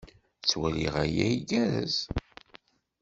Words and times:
Ttwaliɣ 0.41 0.93
aya 1.03 1.25
igerrez. 1.37 1.95